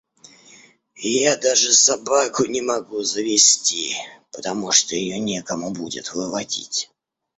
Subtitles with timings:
[1.31, 3.93] Я даже собаку не могу завести,
[4.31, 6.89] потому что ее некому будет выводить.